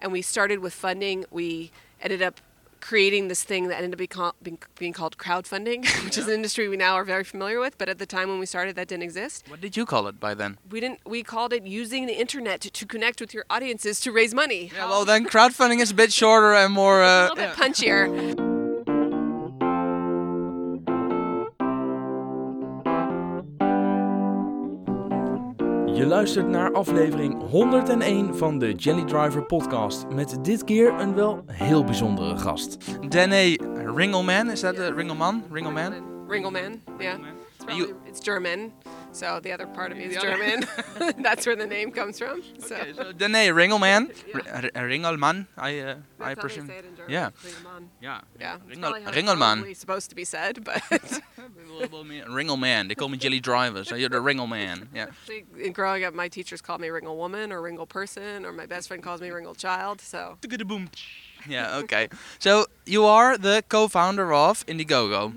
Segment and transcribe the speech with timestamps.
[0.00, 1.24] and we started with funding.
[1.30, 1.70] We
[2.02, 2.40] ended up
[2.80, 6.32] creating this thing that ended up being, call, being, being called crowdfunding, which is an
[6.32, 7.76] industry we now are very familiar with.
[7.76, 9.44] But at the time when we started, that didn't exist.
[9.48, 10.56] What did you call it by then?
[10.70, 11.00] We didn't.
[11.04, 14.70] We called it using the internet to, to connect with your audiences to raise money.
[14.74, 17.02] Yeah, well then crowdfunding is a bit shorter and more.
[17.02, 18.39] a Uh, little bit punchier.
[26.10, 30.06] Luistert naar aflevering 101 van de Jelly Driver podcast.
[30.08, 32.76] Met dit keer een wel heel bijzondere gast.
[33.08, 33.58] Dene
[33.94, 35.42] Ringelman, is that a Ringelman?
[35.52, 35.92] Ringelman?
[36.28, 36.80] Ringelman.
[36.98, 37.18] Yeah.
[37.56, 38.72] Probably- it's German.
[39.12, 40.64] So the other part of me is German.
[41.22, 42.42] That's where the name comes from.
[42.60, 42.76] So.
[42.76, 44.10] Okay, so Danae Ringelmann.
[44.30, 44.40] Yeah.
[44.64, 46.66] R- R- Ringelmann, I, uh, I That's how presume.
[46.68, 47.12] say it in German.
[47.12, 47.30] Yeah.
[47.44, 47.84] Ringelmann.
[48.00, 48.20] Yeah.
[48.38, 48.56] Yeah.
[48.68, 49.54] it's Ringel- probably how it's Ringelmann.
[49.56, 50.80] probably supposed to be said, but
[52.28, 52.88] Ringelmann.
[52.88, 54.88] They call me Jelly Driver, so you're the Ringelmann.
[54.94, 55.02] Yeah.
[55.04, 58.66] actually, in growing up, my teachers called me Ringle Woman or Ringle Person, or my
[58.66, 60.00] best friend calls me Ringle Child.
[60.00, 60.88] So good boom.
[61.48, 62.08] Yeah, okay.
[62.38, 65.34] So you are the co-founder of Indiegogo.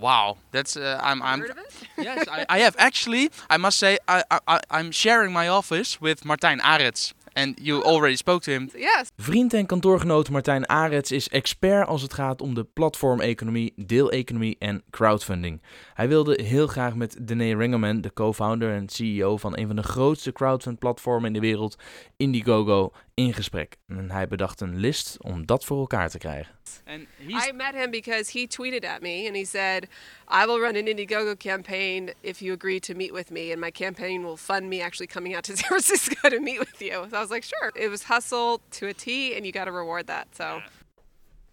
[0.00, 1.72] Wow, that's uh, I'm I'm heard of it?
[1.98, 6.24] yes I, I have actually I must say I, I I'm sharing my office with
[6.24, 8.70] Martijn Arets and you already spoke to him.
[8.74, 9.10] Yes.
[9.16, 14.82] Vriend en kantoorgenoot Martijn Arets is expert als het gaat om de platformeconomie, deeleconomie en
[14.90, 15.62] crowdfunding.
[15.94, 19.82] Hij wilde heel graag met Dene Ringelman, de co-founder en CEO van een van de
[19.82, 21.76] grootste crowdfund-platformen in de wereld,
[22.16, 22.92] Indiegogo,
[23.26, 23.76] in gesprek.
[23.86, 26.54] En hij bedacht een list om dat voor elkaar te krijgen.
[26.86, 29.88] And he's I met him because he tweeted at me and he said,
[30.28, 33.70] I will run an Indiegogo campaign if you agree to meet with me, and my
[33.70, 37.06] campaign will fund me actually coming out to San Francisco to meet with you.
[37.10, 37.72] So I was like, sure.
[37.74, 40.26] It was hustle to a T, and you got to reward that.
[40.34, 40.60] So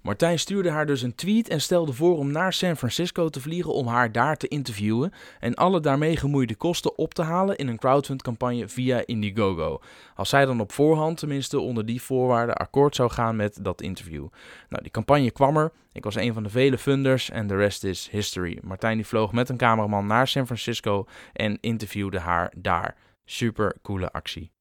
[0.07, 3.73] Martijn stuurde haar dus een tweet en stelde voor om naar San Francisco te vliegen
[3.73, 7.77] om haar daar te interviewen en alle daarmee gemoeide kosten op te halen in een
[7.77, 9.81] crowdfund-campagne via Indiegogo.
[10.15, 14.27] Als zij dan op voorhand tenminste onder die voorwaarden akkoord zou gaan met dat interview.
[14.69, 15.71] Nou, die campagne kwam er.
[15.91, 18.59] Ik was een van de vele funders en de rest is history.
[18.61, 22.95] Martijn die vloog met een cameraman naar San Francisco en interviewde haar daar.
[23.25, 24.56] Super coole actie.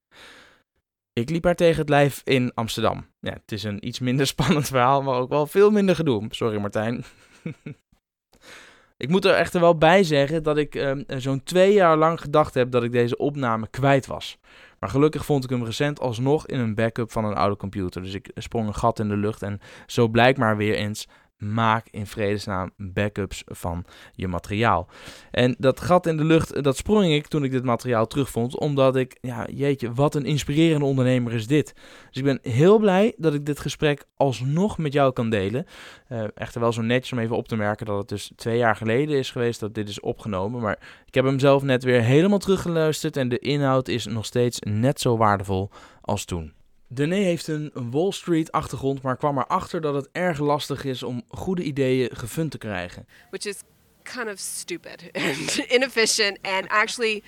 [1.19, 3.07] Ik liep haar tegen het lijf in Amsterdam.
[3.21, 6.27] Ja, het is een iets minder spannend verhaal, maar ook wel veel minder gedoe.
[6.29, 7.05] Sorry Martijn.
[8.97, 12.55] ik moet er echter wel bij zeggen dat ik ehm, zo'n twee jaar lang gedacht
[12.55, 14.39] heb dat ik deze opname kwijt was.
[14.79, 18.03] Maar gelukkig vond ik hem recent alsnog in een backup van een oude computer.
[18.03, 21.07] Dus ik sprong een gat in de lucht en zo blijkt maar weer eens...
[21.39, 24.89] Maak in vredesnaam backups van je materiaal.
[25.31, 28.59] En dat gat in de lucht, dat sprong ik toen ik dit materiaal terugvond.
[28.59, 31.75] Omdat ik, ja, jeetje, wat een inspirerende ondernemer is dit.
[32.09, 35.67] Dus ik ben heel blij dat ik dit gesprek alsnog met jou kan delen.
[36.09, 38.77] Eh, echter wel zo netjes om even op te merken dat het dus twee jaar
[38.77, 40.61] geleden is geweest dat dit is opgenomen.
[40.61, 44.61] Maar ik heb hem zelf net weer helemaal teruggeluisterd en de inhoud is nog steeds
[44.61, 45.71] net zo waardevol
[46.01, 46.53] als toen.
[46.89, 51.23] Dene heeft een Wall Street achtergrond, maar kwam erachter dat het erg lastig is om
[51.29, 53.07] goede ideeën gefund te krijgen.
[53.31, 53.63] which is
[54.03, 57.23] kind of stupid and inefficient and actually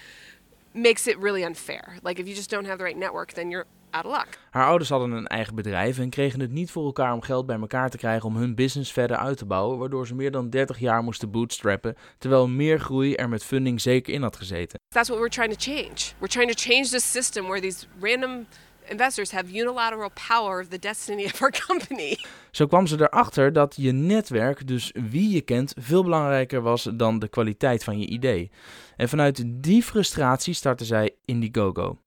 [0.72, 1.98] makes it really unfair.
[2.02, 4.38] Like if you just don't have the right network, then you're out of luck.
[4.50, 7.58] Haar ouders hadden een eigen bedrijf en kregen het niet voor elkaar om geld bij
[7.58, 10.78] elkaar te krijgen om hun business verder uit te bouwen, waardoor ze meer dan 30
[10.78, 14.78] jaar moesten bootstrappen, terwijl meer groei er met funding zeker in had gezeten.
[14.94, 16.12] That's what we're trying to change.
[16.18, 18.46] We're trying to change the system where these random
[18.90, 22.18] investors have unilateral power of the destiny of our company.
[22.50, 27.18] Zo kwam ze erachter dat je netwerk, dus wie je kent, veel belangrijker was dan
[27.18, 28.50] de kwaliteit van je idee.
[28.96, 31.98] En vanuit die frustratie startte zij Indiegogo.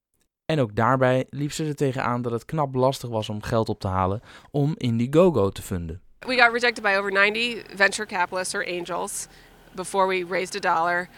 [0.46, 3.80] En ook daarbij liep ze er tegenaan dat het knap lastig was om geld op
[3.80, 4.22] te halen
[4.52, 6.02] om Indiegogo te funden.
[6.20, 9.28] We got rejected by over 90 venture capitalists or angels
[9.76, 11.10] before we raised a dollar.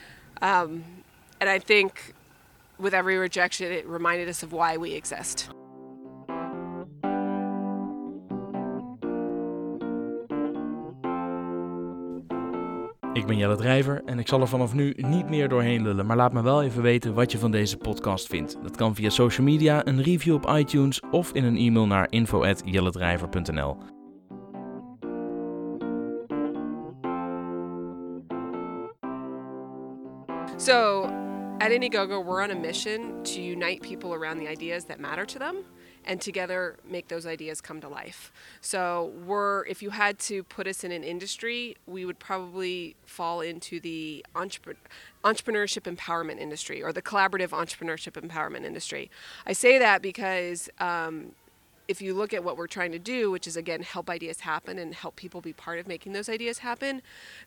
[0.42, 0.84] Um,
[1.38, 2.14] and I think
[2.84, 5.50] with every rejection, it reminded us of why we exist.
[13.14, 16.18] Ik ben Jelle Drijver en ik zal er vanaf nu niet meer doorheen lullen, maar
[16.18, 18.58] laat me wel even weten wat je van deze podcast vindt.
[18.62, 23.93] Dat kan via social media, een review op iTunes of in een e-mail naar info@jelledrijver.nl.
[31.64, 35.40] at Indiegogo, we're on a mission to unite people around the ideas that matter to
[35.40, 35.64] them
[36.04, 38.34] and together make those ideas come to life.
[38.60, 43.40] So, we're if you had to put us in an industry, we would probably fall
[43.40, 44.78] into the entrepreneur
[45.24, 49.10] entrepreneurship empowerment industry or the collaborative entrepreneurship empowerment industry.
[49.48, 51.32] I say that because um,
[51.88, 54.78] if you look at what we're trying to do, which is again help ideas happen
[54.78, 57.02] and help people be part of making those ideas happen,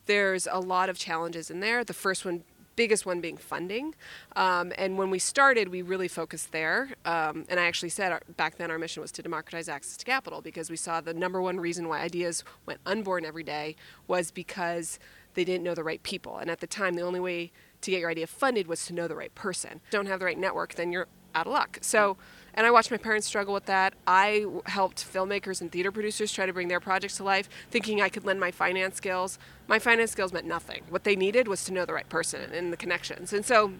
[0.07, 1.83] there's a lot of challenges in there.
[1.83, 2.41] The first one
[2.77, 3.93] biggest one being funding.
[4.37, 6.91] Um, and when we started, we really focused there.
[7.03, 10.05] Um, and I actually said our, back then our mission was to democratize access to
[10.05, 13.75] capital because we saw the number one reason why ideas went unborn every day
[14.07, 14.99] was because
[15.33, 16.37] they didn't know the right people.
[16.37, 17.51] And at the time, the only way
[17.81, 19.81] to get your idea funded was to know the right person.
[19.91, 21.79] Don't have the right network, then you're out of luck.
[21.81, 22.17] So,
[22.57, 23.93] and I watched my parents struggle with that.
[24.07, 28.09] I helped filmmakers and theater producers try to bring their projects to life, thinking I
[28.09, 29.37] could lend my finance skills.
[29.67, 30.81] My finance skills meant nothing.
[30.89, 33.31] What they needed was to know the right person and the connections.
[33.31, 33.73] And so,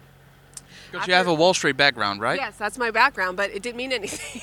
[0.92, 2.38] because you have a Wall Street background, right?
[2.38, 4.40] Yes, that's my background, but it didn't mean anything.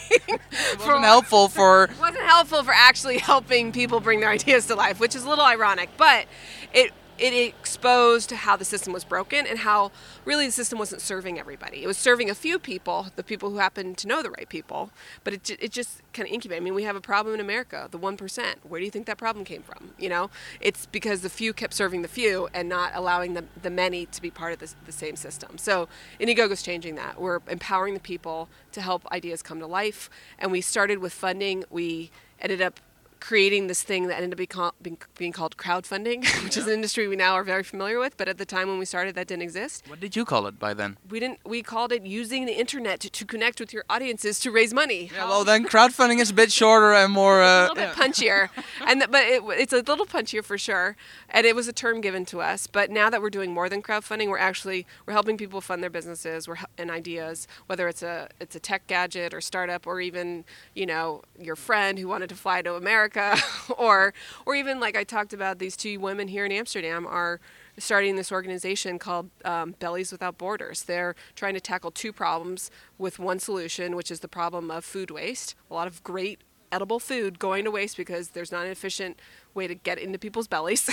[0.52, 1.86] it wasn't helpful for.
[1.92, 5.30] It wasn't helpful for actually helping people bring their ideas to life, which is a
[5.30, 5.92] little ironic.
[5.96, 6.28] But
[6.74, 9.92] it it exposed how the system was broken and how
[10.26, 11.84] really the system wasn't serving everybody.
[11.84, 14.92] It was serving a few people, the people who happened to know the right people,
[15.24, 16.62] but it, it just kind of incubated.
[16.62, 18.56] I mean, we have a problem in America, the 1%.
[18.68, 19.92] Where do you think that problem came from?
[19.98, 20.30] You know,
[20.60, 24.22] it's because the few kept serving the few and not allowing the, the many to
[24.22, 25.58] be part of the the same system.
[25.58, 25.88] So
[26.20, 27.20] Indiegogo's changing that.
[27.20, 30.10] We're empowering the people to help ideas come to life.
[30.40, 31.64] And we started with funding.
[31.70, 32.80] We ended up
[33.20, 36.64] creating this thing that ended up being called, being, being called crowdfunding, which yeah.
[36.64, 38.18] is an industry we now are very familiar with.
[38.18, 39.86] But at the time when we started, that didn't exist.
[39.88, 40.98] What did you call it by then?
[41.10, 41.40] We didn't.
[41.46, 45.10] We called it using the internet to, to connect with your audiences to raise money.
[45.14, 47.42] Yeah, well, then crowdfunding is a bit shorter and more.
[47.42, 48.50] Uh, a little bit punchier,
[48.88, 50.96] and but it, it's a little punchier for sure.
[51.30, 52.68] And it was a term given to us.
[52.68, 55.90] But now that we're doing more than crowdfunding, we're actually we're helping people fund their
[55.90, 56.48] businesses.
[56.48, 60.86] We're and ideas, whether it's a it's a tech gadget or startup, or even you
[60.86, 63.38] know your friend who wanted to fly to America, or
[63.78, 64.14] or
[64.46, 67.40] or even like I talked about these two women here in Amsterdam are
[67.78, 70.84] starting this organization called um, Bellies Without Borders.
[70.84, 75.12] They're trying to tackle two problems with one solution, which is the problem of food
[75.12, 75.56] waste.
[75.70, 76.42] A lot of great
[76.72, 79.20] edible food going to waste because there's not an efficient
[79.54, 80.90] way to get into people's bellies,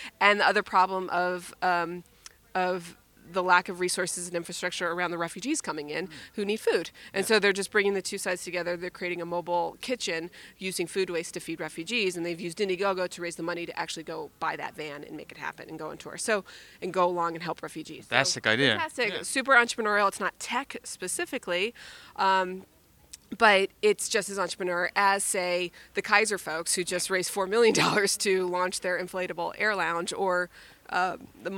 [0.20, 2.04] and the other problem of um,
[2.54, 2.96] of
[3.32, 6.90] the lack of resources and infrastructure around the refugees coming in who need food.
[7.12, 8.76] And so they're just bringing the two sides together.
[8.76, 13.08] They're creating a mobile kitchen using food waste to feed refugees, and they've used Indiegogo
[13.08, 15.78] to raise the money to actually go buy that van and make it happen and
[15.78, 16.16] go on tour.
[16.16, 16.44] So
[16.80, 18.06] and go along and help refugees.
[18.06, 18.70] Fantastic so, idea.
[18.72, 19.22] Fantastic, yeah.
[19.22, 20.08] super entrepreneurial.
[20.08, 21.74] It's not tech specifically.
[22.16, 22.64] Um,
[23.38, 27.74] but it's just as entrepreneur as say the Kaiser folks who just raised four million
[27.74, 30.50] dollars to launch their inflatable air lounge or
[30.92, 31.50] uh, the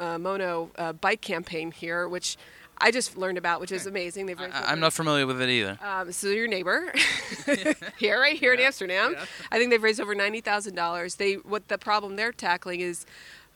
[0.00, 2.36] uh, Mono, uh, bike campaign here, which
[2.80, 4.26] I just learned about, which is amazing.
[4.26, 5.78] They've I, am not familiar with it either.
[5.84, 6.92] Um, so your neighbor
[7.98, 8.60] here, right here yeah.
[8.60, 9.12] in Amsterdam.
[9.12, 9.24] Yeah.
[9.52, 11.16] I think they've raised over ninety thousand dollars.
[11.16, 13.04] They what the problem they're tackling is.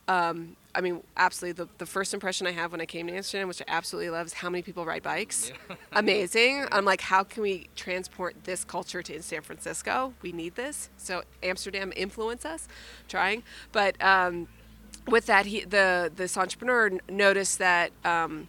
[0.06, 1.64] Um, I mean, absolutely.
[1.64, 4.26] The, the first impression I have when I came to Amsterdam, which I absolutely love,
[4.26, 5.52] is how many people ride bikes.
[5.70, 5.76] Yeah.
[5.92, 6.66] Amazing.
[6.72, 10.12] I'm like, how can we transport this culture to San Francisco?
[10.20, 10.90] We need this.
[10.96, 12.68] So Amsterdam influence us,
[13.08, 13.44] trying.
[13.72, 14.48] But um,
[15.06, 18.48] with that, he, the this entrepreneur noticed that um,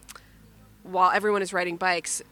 [0.82, 2.22] while everyone is riding bikes,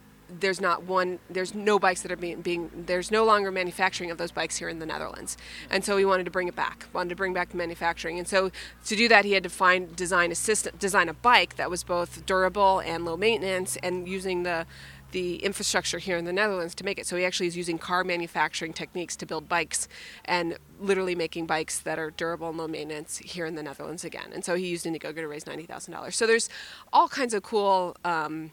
[0.41, 4.19] there's not one there's no bikes that are being, being there's no longer manufacturing of
[4.19, 5.37] those bikes here in the Netherlands.
[5.71, 8.19] And so he wanted to bring it back wanted to bring back manufacturing.
[8.19, 8.51] And so
[8.87, 11.85] to do that he had to find design a system design a bike that was
[11.85, 14.67] both durable and low maintenance and using the
[15.15, 17.07] the infrastructure here in the Netherlands to make it.
[17.07, 19.89] So he actually is using car manufacturing techniques to build bikes
[20.27, 24.29] and literally making bikes that are durable and low maintenance here in the Netherlands again.
[24.35, 26.17] And so he used Indiegogo to raise ninety thousand dollars.
[26.17, 26.51] So there's
[26.93, 28.51] all kinds of cool, um,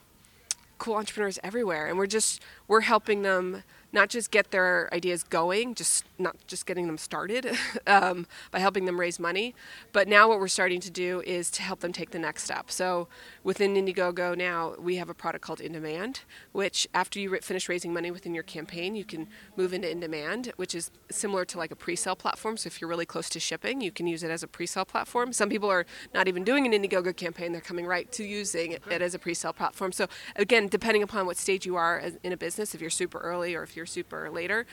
[0.78, 3.64] cool entrepreneurs everywhere, and we're just we're helping them
[3.94, 8.86] not just get their ideas going, just not just getting them started um, by helping
[8.86, 9.54] them raise money,
[9.92, 12.72] but now what we're starting to do is to help them take the next step.
[12.72, 13.08] So
[13.44, 17.94] within Indiegogo now, we have a product called In Demand, which after you finish raising
[17.94, 21.72] money within your campaign, you can move into In Demand, which is similar to like
[21.72, 22.58] a pre-sale platform.
[22.58, 25.34] So if you're really close to shipping, you can use it as a pre-sale platform.
[25.34, 29.02] Some people are not even doing an Indiegogo campaign; they're coming right to using it
[29.02, 29.92] as a pre-sale platform.
[29.92, 33.56] So again, depending upon what stage you are in a business, if you're super early
[33.56, 34.66] or if you're super later.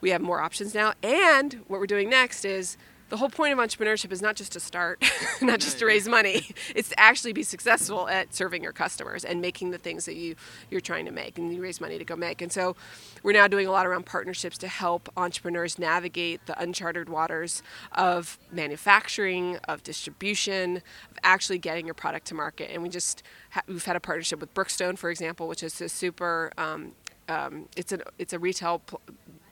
[0.00, 0.94] We have more options now.
[1.02, 2.76] And what we're doing next is
[3.12, 5.04] the whole point of entrepreneurship is not just to start,
[5.42, 6.46] not just to raise money.
[6.74, 10.34] It's to actually be successful at serving your customers and making the things that you
[10.70, 12.40] you're trying to make and you raise money to go make.
[12.40, 12.74] And so
[13.22, 18.38] we're now doing a lot around partnerships to help entrepreneurs navigate the uncharted waters of
[18.50, 20.76] manufacturing, of distribution,
[21.10, 22.70] of actually getting your product to market.
[22.72, 25.88] And we just ha- we've had a partnership with Brookstone, for example, which is a
[25.90, 26.92] super um,
[27.28, 29.00] um, it's a it's a retail pl-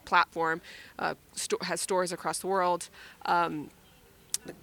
[0.05, 0.61] platform,
[0.99, 1.15] uh,
[1.61, 2.89] has stores across the world.
[3.25, 3.69] Um,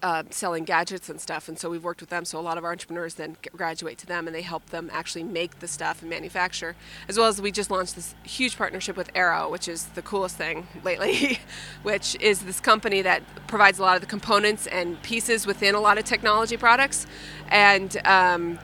[0.03, 2.25] uh, selling gadgets and stuff, and so we've worked with them.
[2.25, 5.23] So a lot of our entrepreneurs then graduate to them, and they help them actually
[5.23, 6.75] make the stuff and manufacture.
[7.09, 10.37] As well as we just launched this huge partnership with Arrow, which is the coolest
[10.37, 11.38] thing lately,
[11.83, 15.81] which is this company that provides a lot of the components and pieces within a
[15.81, 17.07] lot of technology products,
[17.49, 18.59] and um,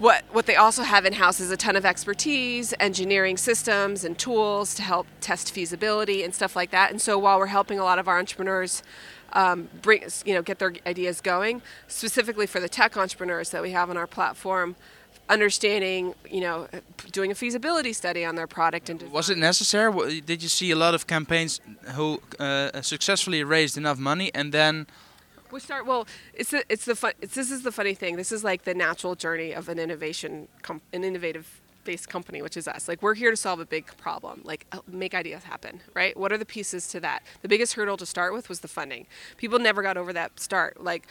[0.00, 4.18] what what they also have in house is a ton of expertise, engineering systems and
[4.18, 6.90] tools to help test feasibility and stuff like that.
[6.90, 8.82] And so while we're helping a lot of our entrepreneurs
[9.34, 13.72] um, bring you know get their ideas going, specifically for the tech entrepreneurs that we
[13.72, 14.74] have on our platform,
[15.28, 16.66] understanding you know
[17.12, 20.20] doing a feasibility study on their product and was it necessary?
[20.22, 21.60] Did you see a lot of campaigns
[21.94, 24.86] who uh, successfully raised enough money and then
[25.52, 26.06] we start well.
[26.34, 27.12] It's the, it's the fun.
[27.20, 28.16] It's, this is the funny thing.
[28.16, 32.56] This is like the natural journey of an innovation, com- an innovative based company, which
[32.56, 32.88] is us.
[32.88, 36.16] Like we're here to solve a big problem, like uh, make ideas happen, right?
[36.16, 37.22] What are the pieces to that?
[37.42, 39.06] The biggest hurdle to start with was the funding.
[39.36, 40.82] People never got over that start.
[40.82, 41.06] Like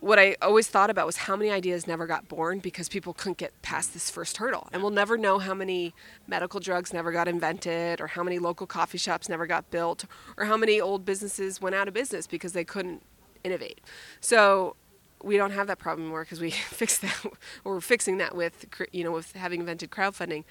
[0.00, 3.38] what I always thought about was how many ideas never got born because people couldn't
[3.38, 4.68] get past this first hurdle.
[4.72, 5.94] And we'll never know how many
[6.26, 10.04] medical drugs never got invented, or how many local coffee shops never got built,
[10.36, 13.04] or how many old businesses went out of business because they couldn't
[13.44, 13.80] innovate.
[14.20, 14.76] So
[15.22, 17.24] we don't have that problem anymore because we fixed that
[17.64, 20.44] or we're fixing that with you know with having invented crowdfunding.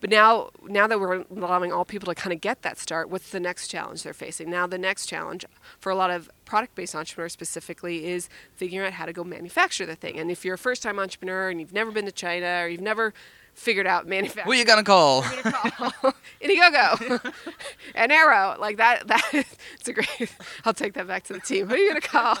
[0.00, 3.30] But now now that we're allowing all people to kind of get that start what's
[3.30, 4.50] the next challenge they're facing.
[4.50, 5.44] Now the next challenge
[5.78, 9.86] for a lot of product based entrepreneurs specifically is figuring out how to go manufacture
[9.86, 10.18] the thing.
[10.18, 12.80] And if you're a first time entrepreneur and you've never been to china or you've
[12.80, 13.14] never
[13.58, 14.44] figured out manufacturing.
[14.46, 15.22] Who are you gonna call?
[16.42, 17.32] Indiegogo
[17.94, 18.56] and Arrow.
[18.58, 19.08] Like that.
[19.08, 20.32] That it's a great.
[20.64, 21.68] I'll take that back to the team.
[21.68, 22.38] Who are you gonna call?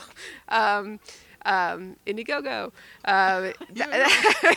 [0.48, 1.00] Um,
[1.44, 2.72] um, Indiegogo.
[3.04, 3.50] Uh,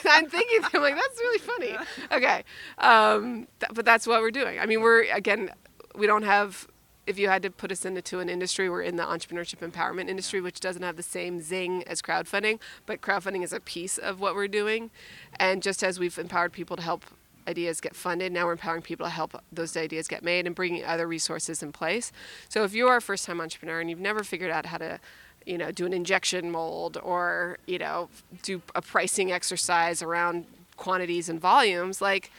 [0.10, 1.77] I'm thinking, I'm like, that's really funny.
[2.12, 2.44] Okay,
[2.77, 4.60] um, th- but that's what we're doing.
[4.60, 5.50] I mean, we're again,
[5.96, 6.68] we don't have
[7.08, 10.41] if you had to put us into an industry, we're in the entrepreneurship empowerment industry,
[10.41, 14.36] which doesn't have the same zing as crowdfunding, but crowdfunding is a piece of what
[14.36, 14.91] we're doing.
[15.39, 17.05] And just as we've empowered people to help
[17.48, 20.86] ideas get funded, now we're empowering people to help those ideas get made and bringing
[20.86, 22.12] other resources in place.
[22.50, 25.00] So if you are a first-time entrepreneur and you've never figured out how to
[25.46, 28.10] you know, do an injection mold or, you know,
[28.43, 30.46] do a pricing exercise around
[30.77, 32.31] quantities and volumes, like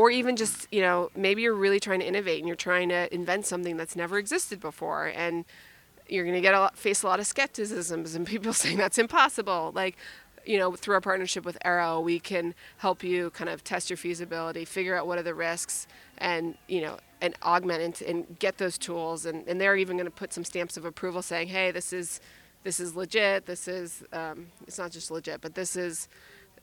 [0.00, 3.14] or even just you know maybe you're really trying to innovate and you're trying to
[3.14, 5.44] invent something that's never existed before and
[6.08, 8.96] you're going to get a lot, face a lot of skepticisms and people saying that's
[8.96, 9.72] impossible.
[9.74, 9.98] Like
[10.46, 13.98] you know through our partnership with arrow we can help you kind of test your
[13.98, 18.56] feasibility figure out what are the risks and you know and augment and, and get
[18.56, 19.26] those tools.
[19.26, 22.20] And, and they're even going to put some stamps of approval saying hey this is
[22.62, 23.44] this is legit.
[23.44, 26.08] This is um, it's not just legit but this is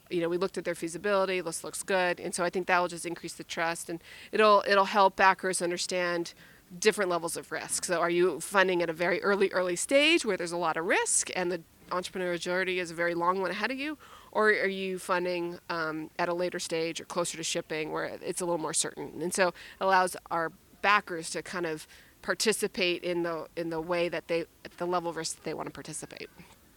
[0.09, 1.41] you know, we looked at their feasibility.
[1.41, 4.63] This looks good, and so I think that will just increase the trust, and it'll
[4.67, 6.33] it'll help backers understand
[6.79, 7.85] different levels of risk.
[7.85, 10.85] So, are you funding at a very early early stage where there's a lot of
[10.85, 13.97] risk, and the entrepreneurial journey is a very long one ahead of you,
[14.31, 18.41] or are you funding um, at a later stage or closer to shipping where it's
[18.41, 19.21] a little more certain?
[19.21, 21.87] And so, it allows our backers to kind of
[22.21, 25.53] participate in the in the way that they at the level of risk that they
[25.53, 26.29] want to participate.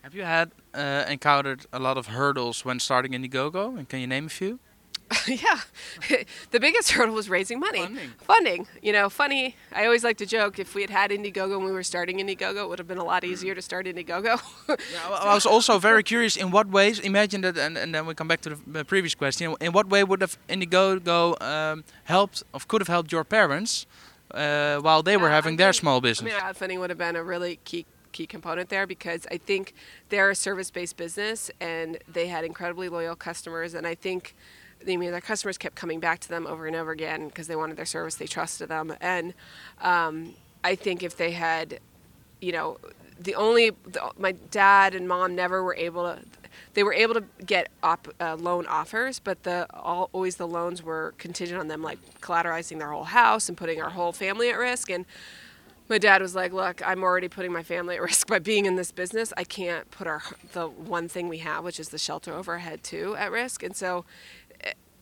[0.03, 3.77] Have you had uh, encountered a lot of hurdles when starting Indiegogo?
[3.79, 4.59] And can you name a few?
[5.27, 5.61] yeah,
[6.53, 8.11] the biggest hurdle was raising money, funding.
[8.21, 8.67] funding.
[8.81, 9.57] You know, funny.
[9.73, 12.63] I always like to joke if we had had Indiegogo when we were starting Indiegogo,
[12.63, 14.41] it would have been a lot easier to start Indiegogo.
[14.69, 14.77] yeah,
[15.11, 17.01] I was also very curious in what ways.
[17.01, 19.55] Imagine that, and, and then we come back to the previous question.
[19.61, 23.87] In what way would have Indiegogo um, helped, or could have helped your parents
[24.31, 26.33] uh, while they yeah, were having their small business?
[26.33, 29.75] I mean, crowdfunding would have been a really key key component there because I think
[30.09, 34.35] they're a service-based business and they had incredibly loyal customers and I think
[34.83, 37.57] I mean their customers kept coming back to them over and over again because they
[37.57, 39.35] wanted their service they trusted them and
[39.81, 41.81] um, I think if they had
[42.41, 42.79] you know
[43.19, 46.21] the only the, my dad and mom never were able to
[46.75, 50.83] they were able to get op, uh, loan offers, but the all, always the loans
[50.83, 54.59] were contingent on them like collateralizing their whole house and putting our whole family at
[54.59, 54.91] risk.
[54.91, 55.05] And
[55.91, 58.77] my dad was like, "Look, I'm already putting my family at risk by being in
[58.77, 59.33] this business.
[59.37, 62.59] I can't put our the one thing we have, which is the shelter over our
[62.59, 64.07] head, too, at risk." And so,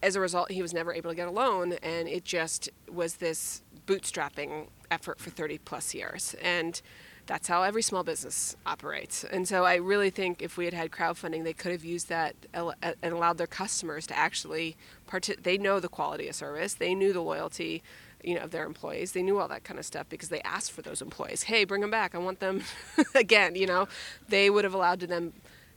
[0.03, 3.17] as a result, he was never able to get a loan, and it just was
[3.17, 6.35] this bootstrapping effort for 30 plus years.
[6.43, 6.81] And
[7.27, 9.25] that's how every small business operates.
[9.25, 12.35] And so, I really think if we had had crowdfunding, they could have used that
[12.55, 14.77] uh, and allowed their customers to actually
[15.07, 15.29] part.
[15.43, 17.83] They know the quality of service, they knew the loyalty
[18.23, 19.13] you know, of their employees.
[19.13, 21.45] They knew all that kind of stuff because they asked for those employees.
[21.45, 22.15] Hey, bring them back.
[22.15, 22.63] I want them
[23.15, 23.55] again.
[23.55, 23.89] You know,
[24.29, 25.33] they would have allowed to them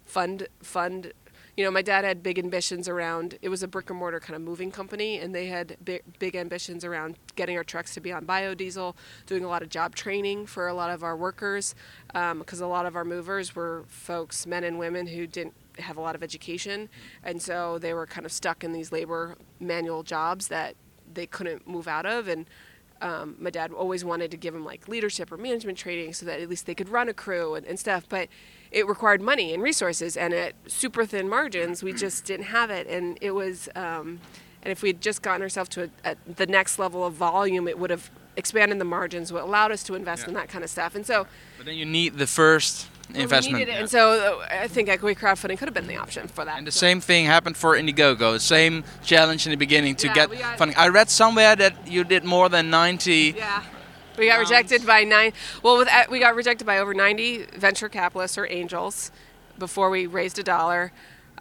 [0.05, 1.13] fund fund.
[1.57, 3.37] You know, my dad had big ambitions around.
[3.41, 6.35] It was a brick and mortar kind of moving company, and they had big, big
[6.35, 8.95] ambitions around getting our trucks to be on biodiesel,
[9.25, 11.75] doing a lot of job training for a lot of our workers,
[12.07, 15.97] because um, a lot of our movers were folks, men and women, who didn't have
[15.97, 16.87] a lot of education,
[17.21, 20.75] and so they were kind of stuck in these labor manual jobs that
[21.15, 22.45] they couldn't move out of, and
[23.01, 26.39] um, my dad always wanted to give them like leadership or management training so that
[26.39, 28.05] at least they could run a crew and, and stuff.
[28.07, 28.29] But
[28.71, 32.87] it required money and resources, and at super thin margins, we just didn't have it.
[32.87, 34.19] And it was, um,
[34.61, 37.77] and if we had just gotten ourselves to a, the next level of volume, it
[37.77, 40.29] would have expanded the margins, what allowed us to invest yeah.
[40.29, 40.95] in that kind of stuff.
[40.95, 41.27] And so,
[41.57, 43.67] but then you need the first investment.
[43.67, 43.75] Yeah.
[43.75, 46.57] And so uh, I think equity crowdfunding could have been the option for that.
[46.57, 46.79] And the so.
[46.79, 48.39] same thing happened for Indiegogo.
[48.39, 50.77] Same challenge in the beginning to yeah, get funding.
[50.77, 53.35] I read somewhere that you did more than 90.
[53.37, 53.63] Yeah.
[54.17, 55.33] We got rejected by nine.
[55.63, 59.11] Well, with uh, we got rejected by over 90 venture capitalists or angels
[59.57, 60.91] before we raised a dollar,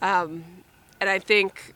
[0.03, 0.45] um,
[1.00, 1.75] and I think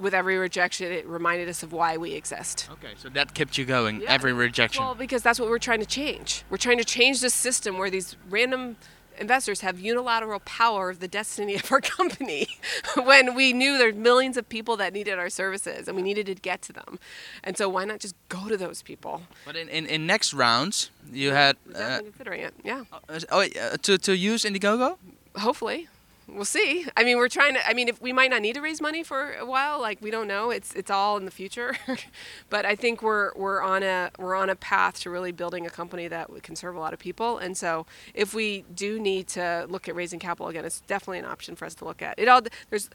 [0.00, 2.68] with every rejection, it reminded us of why we exist.
[2.72, 4.00] Okay, so that kept you going.
[4.00, 4.12] Yeah.
[4.12, 4.82] Every rejection.
[4.82, 6.44] Well, because that's what we're trying to change.
[6.48, 8.76] We're trying to change the system where these random
[9.18, 12.48] investors have unilateral power of the destiny of our company
[13.02, 16.34] when we knew there's millions of people that needed our services and we needed to
[16.34, 16.98] get to them.
[17.44, 19.22] And so why not just go to those people?
[19.44, 21.56] But in, in, in next rounds, you had...
[21.74, 22.84] Uh, considering it, yeah.
[23.08, 24.96] Uh, oh, uh, to, to use Indiegogo?
[25.36, 25.88] Hopefully
[26.34, 26.86] we'll see.
[26.96, 27.68] I mean, we're trying to.
[27.68, 30.10] I mean, if we might not need to raise money for a while, like we
[30.10, 30.50] don't know.
[30.50, 31.76] It's it's all in the future.
[32.50, 35.70] but I think we're we're on a we're on a path to really building a
[35.70, 37.38] company that can serve a lot of people.
[37.38, 41.26] And so, if we do need to look at raising capital again, it's definitely an
[41.26, 42.18] option for us to look at.
[42.18, 42.90] It all there's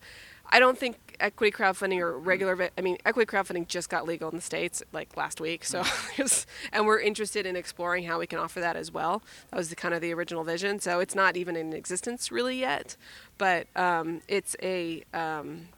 [0.49, 4.35] I don't think equity crowdfunding or regular, I mean, equity crowdfunding just got legal in
[4.35, 5.63] the states like last week.
[5.63, 6.45] So, mm.
[6.73, 9.21] and we're interested in exploring how we can offer that as well.
[9.51, 10.79] That was the, kind of the original vision.
[10.79, 12.95] So it's not even in existence really yet,
[13.37, 15.69] but um, it's a, um,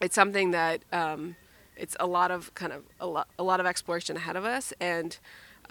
[0.00, 1.36] it's something that um,
[1.76, 4.72] it's a lot of kind of a lot, a lot of exploration ahead of us
[4.80, 5.18] and.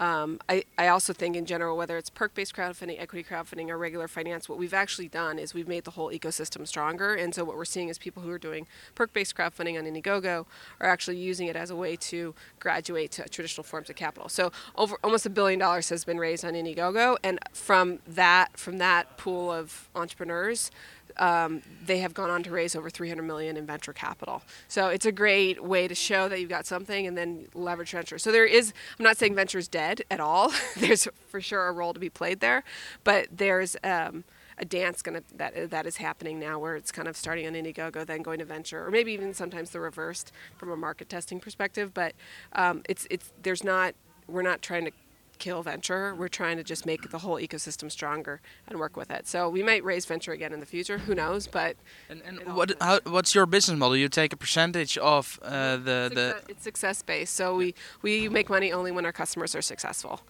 [0.00, 4.08] Um, I, I also think in general, whether it's perk-based crowdfunding, equity crowdfunding, or regular
[4.08, 7.14] finance, what we've actually done is we've made the whole ecosystem stronger.
[7.14, 10.46] And so what we're seeing is people who are doing perk-based crowdfunding on Indiegogo
[10.80, 14.28] are actually using it as a way to graduate to traditional forms of capital.
[14.28, 18.78] So over almost a billion dollars has been raised on Indiegogo, and from that from
[18.78, 20.70] that pool of entrepreneurs,
[21.18, 24.42] um, they have gone on to raise over 300 million in venture capital.
[24.68, 28.18] So it's a great way to show that you've got something and then leverage venture.
[28.18, 30.52] So there is, I'm not saying venture is dead at all.
[30.76, 32.64] there's for sure a role to be played there,
[33.04, 34.24] but there's um,
[34.58, 38.04] a dance gonna that that is happening now where it's kind of starting on Indiegogo,
[38.04, 41.94] then going to venture, or maybe even sometimes the reversed from a market testing perspective.
[41.94, 42.14] But
[42.52, 43.94] um, it's it's there's not
[44.26, 44.90] we're not trying to
[45.38, 46.14] kill venture.
[46.14, 49.26] We're trying to just make the whole ecosystem stronger and work with it.
[49.26, 50.98] So we might raise venture again in the future.
[50.98, 51.46] Who knows?
[51.46, 51.76] But
[52.10, 53.96] and, and what how, what's your business model?
[53.96, 57.34] You take a percentage of uh, the the it's success based.
[57.34, 60.20] So we we make money only when our customers are successful.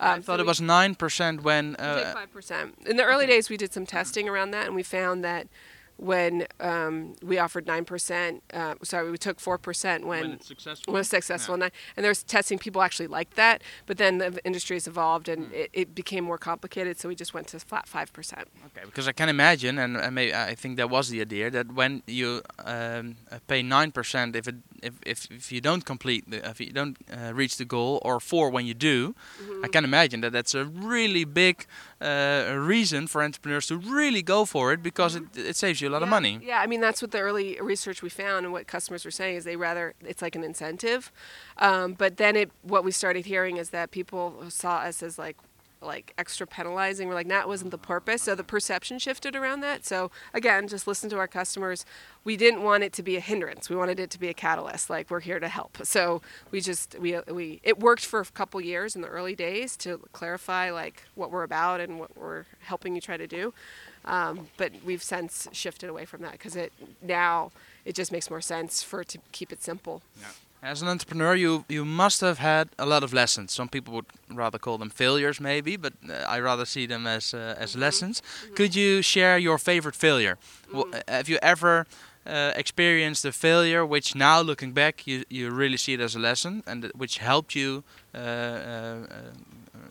[0.00, 1.76] Um, I thought so it was nine percent when.
[1.76, 2.76] Uh, five percent.
[2.86, 3.34] In the early okay.
[3.34, 5.48] days, we did some testing around that, and we found that
[5.98, 10.92] when um, we offered 9%, uh, sorry, we took 4% when, when it's successful.
[10.92, 11.58] When it's successful.
[11.58, 11.68] Yeah.
[11.96, 15.52] And there's testing, people actually liked that, but then the industry has evolved and mm.
[15.52, 18.32] it, it, became more complicated, so we just went to flat 5%.
[18.32, 21.72] Okay, because I can imagine, and I, may, I think that was the idea, that
[21.72, 23.16] when you um,
[23.48, 27.34] pay 9% if, it, if, if, if you don't complete, the, if you don't uh,
[27.34, 29.64] reach the goal, or 4 when you do, mm-hmm.
[29.64, 31.66] I can imagine that that's a really big
[32.00, 35.38] uh, reason for entrepreneurs to really go for it because mm-hmm.
[35.38, 36.40] it, it saves you a lot yeah, of money.
[36.42, 39.36] Yeah, I mean that's what the early research we found and what customers were saying
[39.36, 41.10] is they rather it's like an incentive,
[41.58, 45.36] um, but then it what we started hearing is that people saw us as like
[45.80, 47.08] like extra penalizing.
[47.08, 48.22] We're like, that wasn't the purpose.
[48.22, 49.84] So the perception shifted around that.
[49.84, 51.84] So again, just listen to our customers.
[52.24, 53.70] We didn't want it to be a hindrance.
[53.70, 54.90] We wanted it to be a catalyst.
[54.90, 55.78] Like we're here to help.
[55.84, 59.76] So we just we we it worked for a couple years in the early days
[59.78, 63.54] to clarify like what we're about and what we're helping you try to do.
[64.04, 67.52] Um, but we've since shifted away from that because it now
[67.84, 70.02] it just makes more sense for to keep it simple.
[70.20, 70.26] Yeah.
[70.62, 73.52] As an entrepreneur, you you must have had a lot of lessons.
[73.52, 77.32] Some people would rather call them failures, maybe, but uh, I rather see them as
[77.34, 77.80] uh, as mm-hmm.
[77.80, 78.20] lessons.
[78.20, 78.54] Mm-hmm.
[78.54, 80.36] Could you share your favorite failure?
[80.72, 81.86] Well, have you ever
[82.26, 86.18] uh, experienced a failure which now, looking back, you you really see it as a
[86.18, 89.32] lesson and which helped you, uh, uh, uh,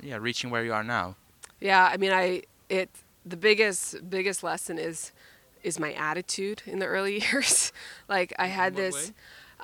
[0.02, 1.16] yeah, reaching where you are now?
[1.62, 2.90] Yeah, I mean, I it
[3.26, 5.12] the biggest biggest lesson is
[5.64, 7.72] is my attitude in the early years.
[8.08, 9.12] like I had this,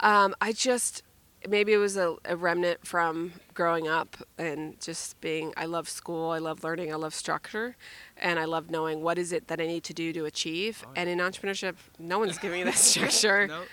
[0.03, 1.01] um, I just
[1.47, 6.29] maybe it was a, a remnant from growing up and just being I love school,
[6.29, 7.75] I love learning, I love structure,
[8.17, 10.85] and I love knowing what is it that I need to do to achieve.
[10.95, 13.47] And in entrepreneurship, no one's giving you that structure.
[13.47, 13.63] No.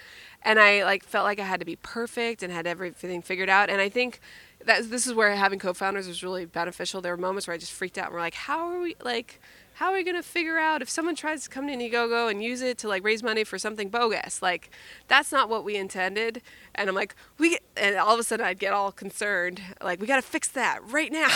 [0.43, 3.69] And I like felt like I had to be perfect and had everything figured out.
[3.69, 4.21] And I think
[4.65, 7.01] that this is where having co-founders was really beneficial.
[7.01, 9.41] There were moments where I just freaked out and we're like, how are we like
[9.81, 12.43] how are we going to figure out if someone tries to come to Indiegogo and
[12.45, 14.43] use it to like raise money for something bogus?
[14.43, 14.69] Like
[15.09, 16.43] that's not what we intended.
[16.75, 20.07] And I'm like, we and all of a sudden I'd get all concerned, like we
[20.07, 21.35] got to fix that right now.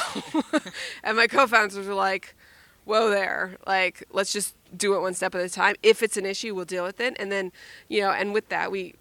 [1.02, 2.34] and my co-founders were like,
[2.84, 5.76] whoa there, like let's just do it one step at a time.
[5.82, 7.16] If it's an issue, we'll deal with it.
[7.18, 7.50] And then,
[7.88, 8.94] you know, and with that we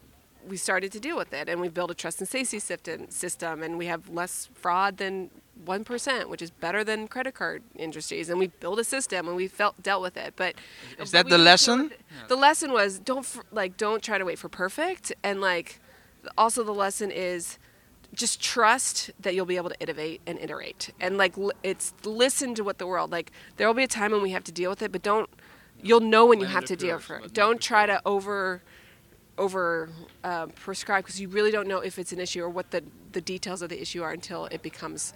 [0.48, 3.78] we started to deal with it and we built a trust and safety system and
[3.78, 5.32] we have less fraud than
[5.66, 9.48] 1% which is better than credit card industries and we built a system and we
[9.48, 10.56] felt dealt with it but
[11.00, 11.92] Is that the lesson?
[12.28, 15.80] the lesson was don't like don't try to wait for perfect and like
[16.38, 17.60] also the lesson is
[18.14, 22.54] just trust that you'll be able to innovate and iterate and like l- it's listen
[22.56, 24.70] to what the world like there will be a time when we have to deal
[24.70, 25.30] with it but don't
[25.82, 27.34] you'll know when you have to deal with it.
[27.34, 28.62] don't try to over
[29.38, 29.90] over
[30.24, 33.22] um, prescribe because you really don't know if it's an issue or what the, the
[33.22, 35.14] details of the issue are until it becomes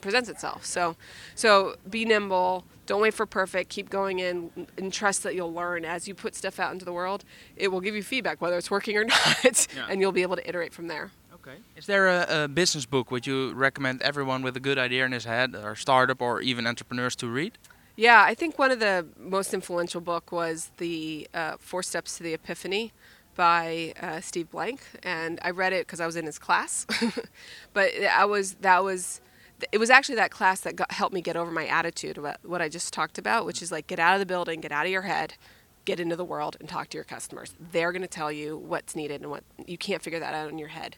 [0.00, 0.96] presents itself so
[1.34, 5.84] so be nimble don't wait for perfect keep going in and trust that you'll learn
[5.84, 7.24] as you put stuff out into the world
[7.56, 9.86] it will give you feedback whether it's working or not Yeah.
[9.88, 11.10] and you'll be able to iterate from there
[11.40, 11.58] Okay.
[11.76, 15.12] Is there a, a business book would you recommend everyone with a good idea in
[15.12, 17.56] his head, or startup, or even entrepreneurs to read?
[17.96, 22.22] Yeah, I think one of the most influential book was the uh, Four Steps to
[22.22, 22.92] the Epiphany
[23.34, 26.86] by uh, Steve Blank, and I read it because I was in his class.
[27.72, 29.20] but I was that was
[29.72, 32.62] it was actually that class that got, helped me get over my attitude about what
[32.62, 34.92] I just talked about, which is like get out of the building, get out of
[34.92, 35.34] your head,
[35.84, 37.54] get into the world, and talk to your customers.
[37.72, 40.58] They're going to tell you what's needed and what you can't figure that out in
[40.58, 40.96] your head.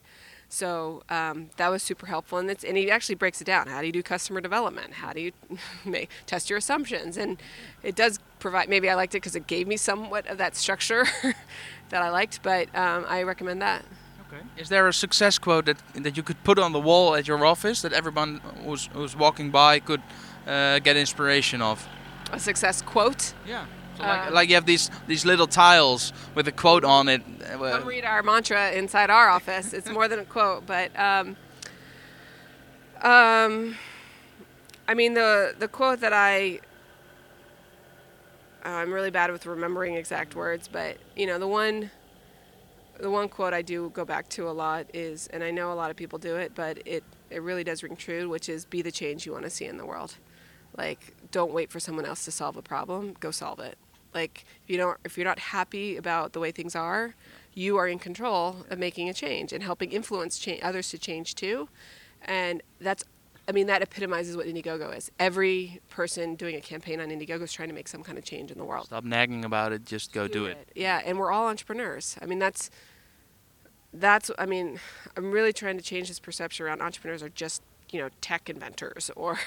[0.52, 3.68] So um, that was super helpful, and it's and he actually breaks it down.
[3.68, 4.94] How do you do customer development?
[4.94, 5.32] How do you
[5.84, 7.16] make, test your assumptions?
[7.16, 7.40] And
[7.84, 8.68] it does provide.
[8.68, 11.06] Maybe I liked it because it gave me somewhat of that structure
[11.90, 13.84] that I liked, but um, I recommend that.
[14.32, 14.42] Okay.
[14.56, 17.44] Is there a success quote that that you could put on the wall at your
[17.44, 20.00] office that everyone who's who's walking by could
[20.46, 21.88] uh, get inspiration of?
[22.32, 23.34] A success quote.
[23.46, 23.64] Yeah.
[23.96, 27.20] So like, Uh, like you have these these little tiles with a quote on it.
[27.22, 29.72] uh, where- Come read our mantra inside our office.
[29.72, 31.36] It's more than a quote, but um,
[33.02, 33.76] um,
[34.88, 36.60] I mean the the quote that I
[38.64, 41.90] oh, I'm really bad with remembering exact words, but you know the one
[43.00, 45.74] the one quote I do go back to a lot is, and I know a
[45.74, 48.82] lot of people do it, but it it really does ring true, which is be
[48.82, 50.16] the change you want to see in the world.
[50.76, 53.78] Like don't wait for someone else to solve a problem, go solve it.
[54.14, 57.14] Like if you don't if you're not happy about the way things are,
[57.54, 61.34] you are in control of making a change and helping influence cha- others to change
[61.34, 61.68] too.
[62.22, 63.04] And that's
[63.48, 65.10] I mean that epitomizes what Indiegogo is.
[65.18, 68.50] Every person doing a campaign on Indiegogo is trying to make some kind of change
[68.50, 68.86] in the world.
[68.86, 69.84] Stop nagging about it.
[69.84, 70.68] Just go do it.
[70.74, 72.16] Yeah, and we're all entrepreneurs.
[72.22, 72.70] I mean, that's
[73.92, 74.30] that's.
[74.38, 74.78] I mean,
[75.16, 79.10] I'm really trying to change this perception around entrepreneurs are just you know tech inventors
[79.16, 79.38] or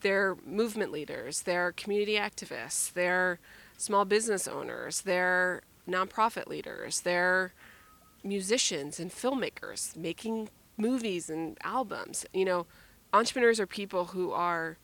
[0.00, 3.38] they're movement leaders, they're community activists, they're
[3.76, 7.52] small business owners, they're nonprofit leaders, they're
[8.22, 12.26] musicians and filmmakers making movies and albums.
[12.32, 12.66] You know,
[13.12, 14.78] entrepreneurs are people who are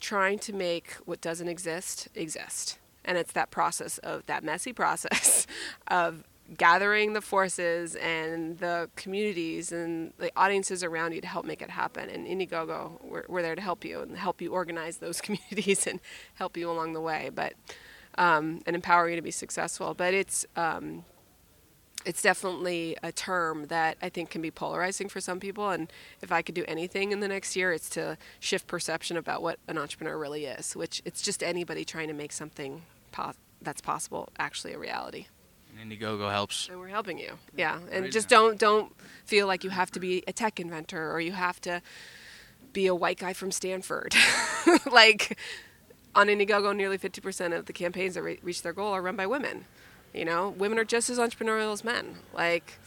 [0.00, 2.78] trying to make what doesn't exist exist.
[3.04, 5.46] And it's that process of that messy process
[5.88, 6.24] of
[6.56, 11.70] gathering the forces and the communities and the audiences around you to help make it
[11.70, 12.10] happen.
[12.10, 16.00] And Indiegogo, we're, we're there to help you and help you organize those communities and
[16.34, 17.54] help you along the way, but
[18.16, 19.94] um, and empower you to be successful.
[19.94, 21.04] But it's um,
[22.04, 25.70] it's definitely a term that I think can be polarizing for some people.
[25.70, 29.42] And if I could do anything in the next year, it's to shift perception about
[29.42, 33.80] what an entrepreneur really is, which it's just anybody trying to make something po- that's
[33.80, 35.26] possible actually a reality.
[35.80, 36.68] And Indiegogo helps.
[36.68, 37.32] And we're helping you.
[37.56, 37.78] Yeah.
[37.90, 38.12] And Great.
[38.12, 38.92] just don't don't
[39.24, 41.82] feel like you have to be a tech inventor or you have to
[42.72, 44.14] be a white guy from Stanford.
[44.90, 45.38] like
[46.14, 49.26] on Indiegogo, nearly 50% of the campaigns that re- reach their goal are run by
[49.26, 49.64] women.
[50.12, 52.16] You know, women are just as entrepreneurial as men.
[52.32, 52.78] Like,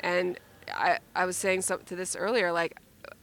[0.00, 0.38] and
[0.74, 2.76] I, I was saying some, to this earlier, like,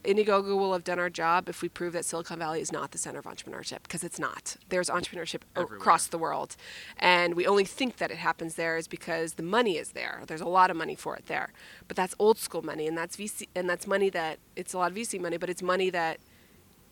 [0.06, 2.98] Indiegogo will have done our job if we prove that Silicon Valley is not the
[2.98, 4.56] center of entrepreneurship, because it's not.
[4.70, 5.78] There's entrepreneurship Everywhere.
[5.78, 6.56] across the world.
[6.98, 10.24] And we only think that it happens there is because the money is there.
[10.28, 11.52] There's a lot of money for it there.
[11.88, 14.91] But that's old school money, and that's VC, and that's money that, it's a lot
[14.91, 16.20] of VC money, but it's money that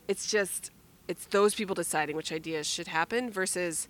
[0.08, 0.72] it's just
[1.08, 3.88] it's those people deciding which ideas should happen versus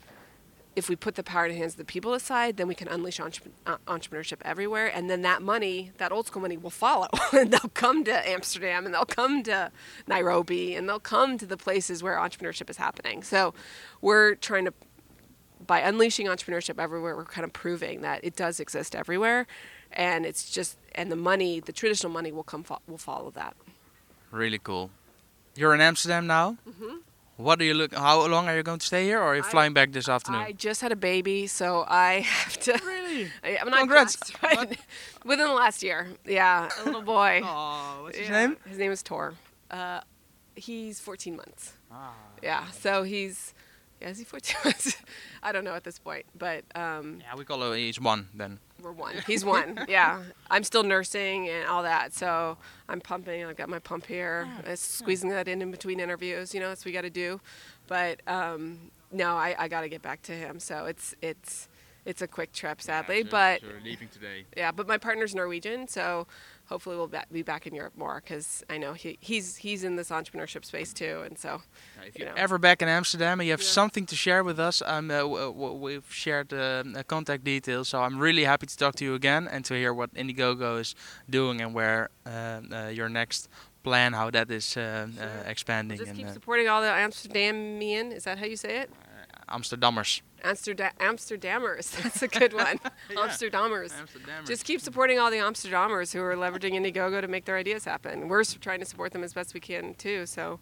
[0.76, 2.88] if we put the power in the hands of the people aside, then we can
[2.88, 7.08] unleash entre- uh, entrepreneurship everywhere, and then that money, that old school money, will follow,
[7.32, 9.72] and they'll come to Amsterdam, and they'll come to
[10.08, 13.22] Nairobi, and they'll come to the places where entrepreneurship is happening.
[13.22, 13.54] So,
[14.02, 14.74] we're trying to,
[15.68, 19.46] by unleashing entrepreneurship everywhere, we're kind of proving that it does exist everywhere,
[19.92, 23.56] and it's just, and the money, the traditional money, will come, fo- will follow that.
[24.32, 24.90] Really cool.
[25.56, 26.58] You're in Amsterdam now.
[26.68, 27.02] Mhm.
[27.38, 27.94] What do you look?
[27.94, 30.08] How long are you going to stay here, or are you I- flying back this
[30.08, 30.42] afternoon?
[30.42, 32.80] I just had a baby, so I have to.
[32.86, 33.32] really?
[33.44, 34.16] I, I'm not Congrats.
[34.16, 34.78] blessed, right?
[35.26, 37.42] Within the last year, yeah, a little boy.
[37.44, 38.58] Oh, what's his Yeah, name?
[38.68, 39.34] His name is Tor.
[39.72, 40.02] Uh,
[40.56, 41.74] he's 14 months.
[41.92, 42.14] Ah.
[42.44, 43.54] Yeah, so he's
[44.04, 44.98] yeah, is he 14 months?
[45.44, 47.78] I don't know at this point, but um, Yeah, we call him.
[47.78, 48.60] He's one then.
[48.82, 49.16] we're one.
[49.26, 49.86] He's one.
[49.88, 52.58] yeah, I'm still nursing and all that, so
[52.90, 53.46] I'm pumping.
[53.46, 56.54] I've got my pump here, uh, squeezing that in in between interviews.
[56.54, 57.40] You know, that's what we got to do.
[57.88, 60.60] But um, no, I, I got to get back to him.
[60.60, 61.70] So it's it's
[62.06, 64.44] it's a quick trip, sadly, but leaving today.
[64.58, 66.28] yeah, but my partner's Norwegian, so
[66.66, 70.10] hopefully we'll be back in Europe more because I know he, he's he's in this
[70.10, 71.62] entrepreneurship space too, and so
[72.08, 72.42] if you you're know.
[72.42, 73.68] ever back in Amsterdam and you have Yeah.
[73.82, 77.90] something to share with us, um, uh, w- w- we've shared uh, contact details.
[77.90, 80.96] So I'm really happy to talk to you again and to hear what Indiegogo is
[81.30, 82.30] doing and where uh,
[82.72, 83.50] uh, your next
[83.84, 85.24] plan, how that is uh, Sure.
[85.26, 85.98] uh, expanding.
[85.98, 88.12] just and, keep supporting all the Amsterdamian.
[88.14, 88.90] Is that how you say it?
[89.50, 90.22] Amsterdammers.
[90.44, 91.92] Amsterdam Amsterdammers.
[92.04, 92.80] That's a good one.
[93.12, 93.94] Amsterdammers.
[93.94, 94.48] Amsterdammers.
[94.48, 98.28] Just keep supporting all the Amsterdammers who are leveraging Indiegogo to make their ideas happen.
[98.28, 100.26] We're trying to support them as best we can too.
[100.26, 100.60] So,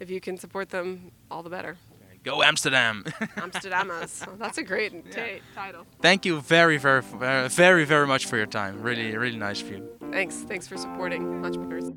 [0.00, 1.76] if you can support them, all the better.
[2.24, 3.04] Go Amsterdam.
[3.36, 4.26] Amsterdammers.
[4.26, 5.86] Well, that's a great ta- title.
[6.00, 8.80] Thank you very, very, very, very, very much for your time.
[8.80, 9.88] Really, really nice of you.
[10.10, 10.36] Thanks.
[10.36, 11.90] Thanks for supporting entrepreneurs.